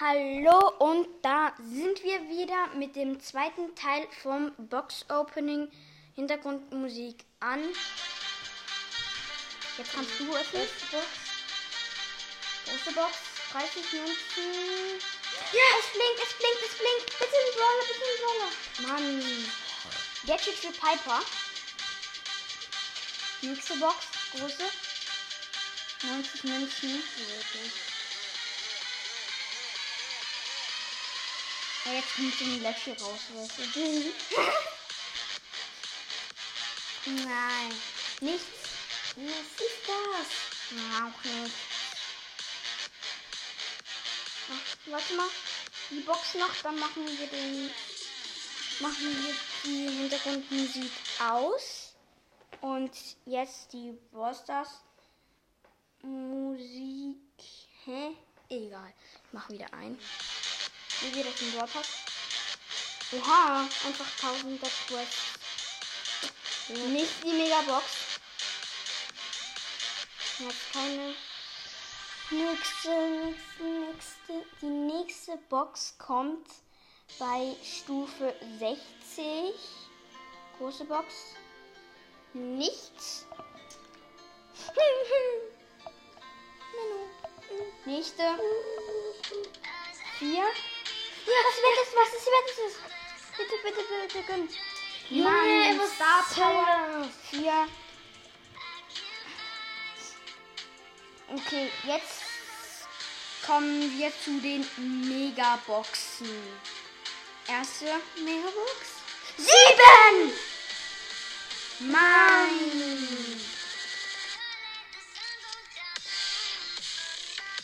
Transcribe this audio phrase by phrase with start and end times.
[0.00, 5.68] Hallo und da sind wir wieder mit dem zweiten Teil vom Box Opening
[6.14, 7.64] Hintergrundmusik an.
[9.76, 10.62] Jetzt kannst du öffnen.
[10.62, 11.08] Erste Box.
[12.64, 13.16] Große Box,
[13.50, 15.02] 30 Münzen.
[15.52, 17.18] Ja, es blinkt, es blinkt, es blinkt.
[17.18, 18.50] Bitte ein Brawler, bitte ein Brawler.
[18.92, 19.50] Mann.
[20.28, 21.20] Gadget für Piper.
[23.42, 24.64] Nächste Box, große.
[26.04, 27.02] 90 Münzen.
[31.88, 34.12] Ja, jetzt kommt ein Löffel raus, weißt du.
[37.24, 37.72] Nein,
[38.20, 38.44] nichts.
[39.16, 40.28] Was ist das?
[40.76, 41.54] Ja, auch nicht.
[44.50, 45.28] Ach, warte mal.
[45.90, 47.70] Die Box noch, dann machen wir den.
[48.80, 51.94] Machen wir die Hintergrundmusik aus.
[52.60, 52.92] Und
[53.24, 54.82] jetzt die Bosters
[56.02, 57.16] Musik.
[57.86, 58.14] Hä?
[58.50, 58.92] Egal.
[59.24, 59.98] Ich mach wieder ein.
[61.00, 61.68] Wie das im Brawl
[63.12, 65.16] Oha, einfach 1000 Quests.
[66.68, 67.84] Nicht die Megabox.
[70.40, 71.14] Jetzt keine.
[72.30, 74.44] Nächste, nächste, nächste.
[74.60, 76.46] Die nächste Box kommt
[77.18, 79.54] bei Stufe 60.
[80.58, 81.14] Große Box.
[82.34, 83.26] Nichts.
[87.86, 88.38] Nächste.
[90.18, 90.44] Vier.
[91.28, 91.90] Ja, was wird es?
[91.94, 92.74] Was ist, wird es?
[93.36, 94.48] Bitte, bitte, bitte, gönn.
[95.10, 97.08] Junge, was Star Power.
[97.30, 97.68] Vier.
[101.34, 102.22] Okay, jetzt
[103.46, 104.66] kommen wir zu den
[105.06, 106.30] Megaboxen.
[107.46, 108.80] Erste Megabox.
[109.36, 110.32] Sieben!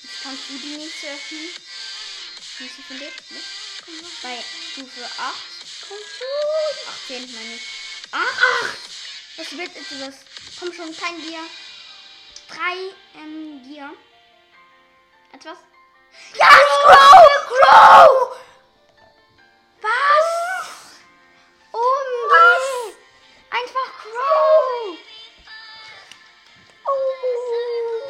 [0.02, 1.48] Jetzt kannst du die nächste öffnen.
[2.56, 3.06] Von dir?
[3.06, 3.40] Ne?
[4.22, 4.38] Bei
[4.70, 5.34] Stufe 8
[5.88, 7.12] kommst du.
[7.12, 7.62] 18 meine ich.
[8.12, 8.78] 8!
[9.36, 10.14] Das wird etwas.
[10.60, 11.40] Komm schon, kein Gier.
[12.46, 13.92] Drei ähm, Gier.
[15.32, 15.58] Etwas?
[16.38, 16.48] Ja,
[16.84, 17.48] Crow!
[17.48, 18.36] Crow!
[19.80, 21.00] Was?
[21.72, 21.78] Oh,
[22.30, 22.94] was?
[23.50, 24.98] Einfach Crow!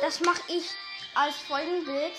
[0.02, 0.66] Das mache ich
[1.14, 2.12] als Folgenbild.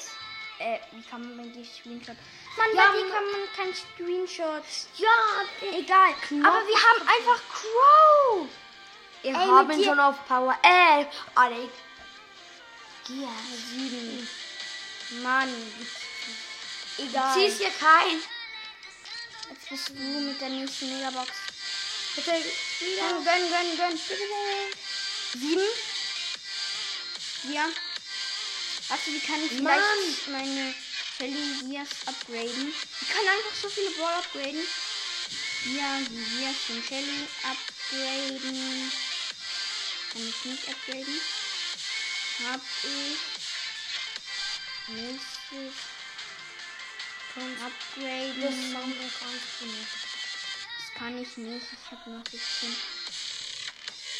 [0.57, 2.15] Äh, wie kann man die Screenshot?
[2.57, 4.63] Mann, Ja, bei kann man kein Screenshot.
[4.97, 6.13] Ja, Egal.
[6.43, 8.47] Aber wir haben einfach Crow.
[9.21, 11.07] wir Ey, haben schon auf Power 11.
[11.35, 11.69] Alle.
[13.05, 13.29] Gier
[13.73, 14.27] 7.
[15.23, 15.53] Mann.
[16.97, 17.33] Egal.
[17.33, 18.21] Ziehst hier kein.
[19.49, 21.29] Jetzt bist du mit der nächsten Megabox.
[22.15, 22.31] Bitte.
[22.31, 23.97] Gönn, gönn, gönn, gönn.
[25.33, 25.63] Sieben.
[27.41, 27.69] Vier.
[28.87, 30.31] Warte, wie kann ich vielleicht Mann.
[30.31, 30.75] meine
[31.17, 32.73] Shelly Gears upgraden?
[33.01, 34.61] Ich kann einfach so viele Ball upgraden.
[35.75, 38.91] Ja, die Gears von Shelly upgraden.
[40.13, 41.19] Kann ich nicht upgraden.
[42.47, 43.17] Hab ich.
[44.87, 45.73] Nächstes.
[47.33, 48.41] Kann upgraden.
[48.41, 49.93] Das machen wir kannst du nicht.
[50.77, 51.65] Das kann ich nicht.
[51.73, 52.75] Ich habe noch 17.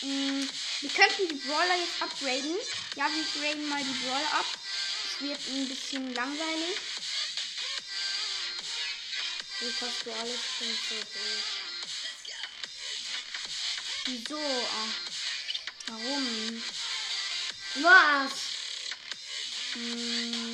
[0.02, 0.50] Mm,
[0.82, 2.56] wir könnten die Brawler jetzt upgraden.
[2.96, 4.46] Ja, wir graden mal die Brawler ab.
[5.08, 6.78] Es wird ein bisschen langweilig.
[9.62, 10.40] Jetzt hast du alles.
[14.06, 14.38] Wieso?
[14.38, 14.88] Ah,
[15.88, 16.64] warum?
[17.76, 18.32] Was?
[19.76, 20.54] Mm,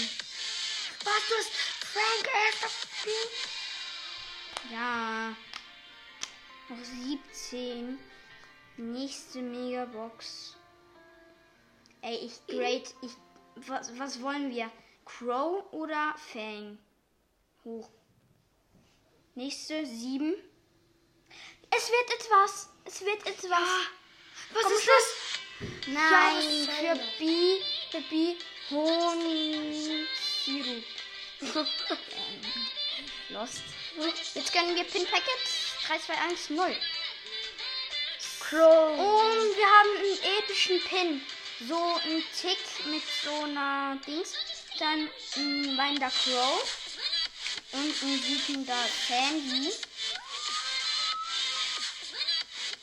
[1.04, 1.52] Was, du hast
[1.92, 2.82] Frank erst
[4.72, 5.36] ja.
[6.70, 8.11] Noch 17.
[8.82, 10.58] Nächste Megabox.
[12.02, 12.84] Ey, ich grade.
[13.04, 13.12] Ich,
[13.68, 14.72] was, was wollen wir?
[15.06, 16.80] Crow oder Fang?
[17.64, 17.88] Hoch.
[19.36, 20.34] Nächste 7.
[21.70, 22.70] Es wird etwas.
[22.86, 23.70] Es wird etwas.
[24.52, 25.14] Was Komm ist das?
[25.86, 27.62] Nein, Ja, für B,
[27.92, 28.36] für B,
[28.72, 30.08] Honigsirup.
[31.56, 32.42] ähm,
[33.30, 33.62] lost.
[34.34, 35.40] Jetzt gönnen wir Pin Packet
[35.88, 36.76] 3, 2, 1, 0.
[38.52, 39.00] Crow.
[39.00, 41.22] Und wir haben einen epischen Pin.
[41.70, 44.34] So ein Tick mit so einer Dings.
[44.78, 46.62] Dann ein weinender Crow.
[47.72, 49.72] Und ein wütender Sandy.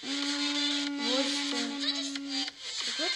[0.00, 1.00] Mm?
[2.86, 3.12] So gut.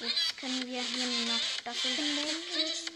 [0.00, 2.92] Jetzt können wir hier noch das hinlegen.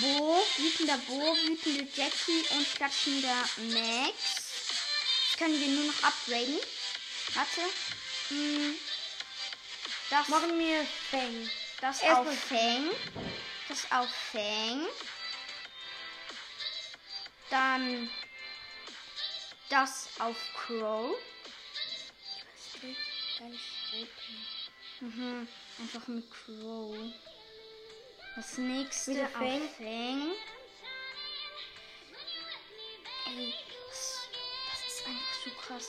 [0.00, 4.14] Bo, wütender Bo, wütende Jackie und klatschender Max.
[5.28, 6.60] Das können wir nur noch upgraden.
[7.34, 7.60] Warte.
[8.30, 8.74] Mm,
[10.10, 11.50] Das, Machen wir Fang.
[11.80, 12.90] das erstmal auf Fang.
[13.68, 14.86] Das auf Fang.
[17.50, 18.10] Dann
[19.68, 21.16] das auf Crow.
[25.00, 25.48] Mhm.
[25.78, 26.96] Einfach mit Crow.
[28.36, 29.68] Das nächste Wieder auf Fang.
[29.76, 30.32] Fang.
[33.26, 33.54] Ey,
[33.88, 34.28] das,
[34.70, 35.88] das ist einfach so krass.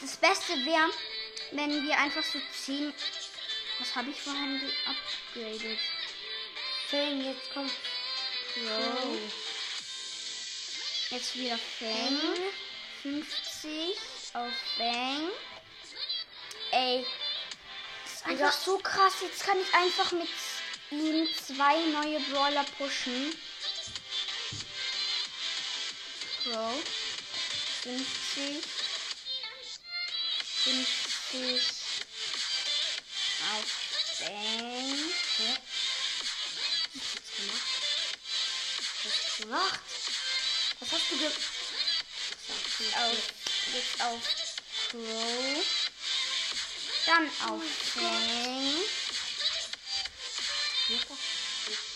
[0.00, 0.90] Das, Beste wäre,
[1.52, 2.92] wenn wir einfach so 10.
[3.78, 5.78] Was habe ich vorhin geupgradet?
[6.88, 7.72] Fang, jetzt kommt
[8.52, 9.18] Crow.
[11.10, 12.18] Jetzt wieder Fang.
[13.02, 13.98] 50
[14.34, 15.28] auf Fang.
[16.72, 17.06] Ey.
[18.04, 19.14] Das ist einfach so krass.
[19.22, 20.28] Jetzt kann ich einfach mit
[20.90, 23.34] ihm zwei neue Brawler pushen.
[26.44, 26.82] Crow.
[27.82, 28.85] 50.
[30.66, 31.62] 50
[33.54, 33.66] auf
[34.18, 34.98] Fang.
[35.36, 35.56] Hä?
[39.04, 39.80] Was gemacht?
[40.80, 41.28] Was hast du ge...
[42.96, 43.16] auf,
[43.74, 44.22] jetzt auf
[44.90, 45.66] Crow.
[47.06, 47.62] Dann auf
[47.94, 48.74] Fang.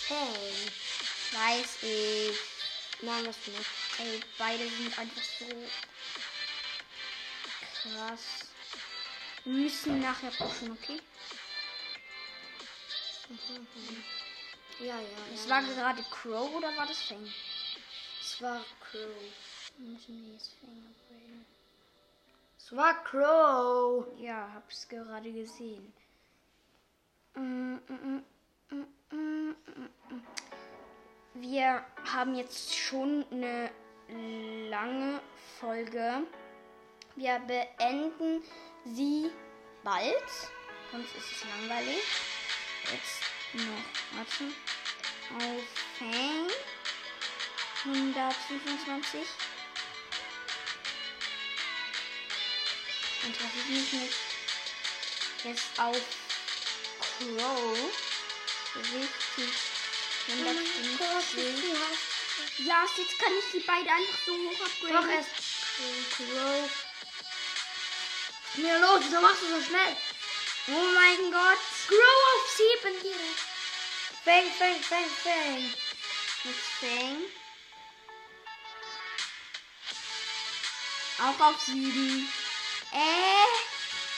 [0.06, 0.70] Fang.
[1.32, 2.38] Weiß ich.
[3.02, 3.70] Nein, das nicht.
[3.99, 5.69] Ey, beide sind einfach so
[7.82, 8.50] krass.
[9.44, 11.00] Wir müssen nachher pushen, okay?
[14.81, 15.34] Ja, ja.
[15.34, 15.50] Es ja.
[15.50, 17.26] war gerade Crow oder war das Fang?
[18.20, 19.78] Es war Crow.
[19.78, 21.46] Müssen wir jetzt Fang upgraden?
[22.58, 24.06] Es war Crow.
[24.19, 25.92] Ja, hab's gerade gesehen.
[31.34, 33.70] Wir haben jetzt schon eine
[34.69, 35.20] lange
[35.58, 36.26] Folge.
[37.20, 38.43] Wir beenden
[38.87, 39.31] sie
[39.84, 40.31] bald,
[40.90, 41.99] sonst ist es langweilig.
[42.90, 43.20] Jetzt
[43.52, 43.84] noch,
[44.17, 44.44] warte.
[45.37, 45.62] Auf
[45.99, 46.49] Fang
[47.84, 49.20] 125.
[53.26, 54.14] Und was ich nicht
[55.44, 56.00] jetzt auf
[57.19, 57.78] Crow
[58.76, 59.52] richtig
[60.26, 61.44] 150.
[62.66, 64.96] Ja, jetzt kann ich die beide einfach so hoch upgraden.
[64.96, 65.31] Doch erst
[66.16, 66.89] Crow.
[68.61, 69.97] Mir los, wieso machst du so schnell?
[70.69, 71.59] Oh mein Gott.
[71.89, 72.45] Crow auf
[72.83, 73.41] 7 direkt.
[74.23, 75.75] Fang, fang, fang, fang.
[76.45, 77.23] Mit Fang.
[81.27, 82.33] Auch auf 7.
[82.93, 82.97] Äh.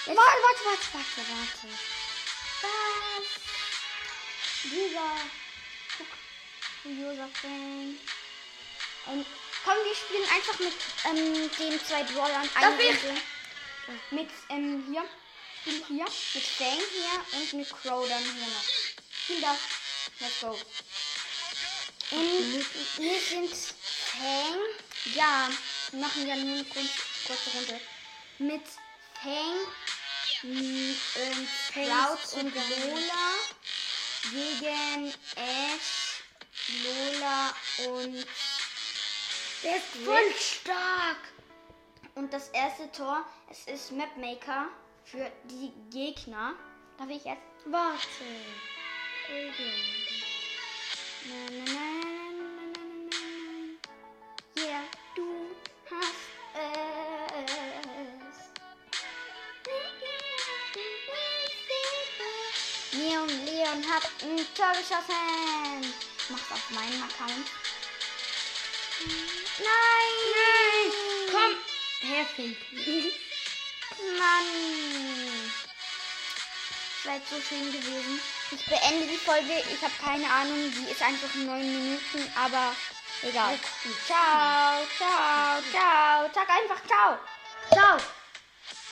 [0.07, 1.69] Warte, warte, warte, warte, warte.
[2.63, 3.27] Was?
[4.65, 5.11] Dieser.
[5.99, 6.09] Guck.
[6.83, 7.97] Curioser Fang.
[9.07, 9.27] Ähm,
[9.65, 10.75] komm, wir spielen einfach mit
[11.05, 12.49] ähm, den zwei Brawlern.
[12.61, 13.32] Darf ich?
[14.11, 15.05] Mit, ähm, hier.
[15.61, 16.05] Spiel hier.
[16.05, 18.65] Mit Fang hier und mit Crow dann hier noch.
[19.11, 19.59] Spiel das.
[20.21, 20.59] Let's go.
[22.11, 22.65] Und
[22.99, 25.15] wir sind Fang.
[25.15, 25.49] Ja,
[25.91, 27.81] wir machen ja nur eine kurze, Runde.
[28.39, 28.63] Mit
[29.23, 29.67] Fang,
[30.45, 30.97] ähm,
[31.69, 33.35] Sprout und Lola
[34.31, 36.23] gegen Ash,
[36.83, 37.55] Lola
[37.89, 38.27] und
[39.63, 41.19] Der ist voll stark.
[42.15, 44.69] Und das erste Tor, es ist Mapmaker
[45.05, 46.55] für die Gegner.
[46.99, 47.41] Darf ich jetzt?
[47.67, 47.99] Warte.
[51.25, 54.63] Na, na, na, na, na, na, na, na.
[54.63, 54.85] Yeah,
[55.17, 55.27] du
[55.91, 58.39] hast es.
[62.93, 65.95] Leon, Leon hat ein Tor geschossen.
[66.29, 67.47] Mach's auf meinem Account.
[69.59, 69.67] Nein!
[70.35, 70.72] Nein!
[72.03, 72.73] Perfekt.
[74.19, 75.53] Mann!
[77.05, 78.21] Wäre jetzt so schön gewesen.
[78.51, 79.63] Ich beende die Folge.
[79.73, 80.73] Ich habe keine Ahnung.
[80.73, 82.75] Die ist einfach neun Minuten, aber
[83.23, 83.59] egal.
[84.07, 86.31] Ciao, ciao, ciao.
[86.35, 87.19] Sag einfach ciao.
[87.73, 88.22] Ciao.